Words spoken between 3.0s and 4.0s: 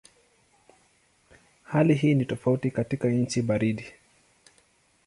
nchi baridi.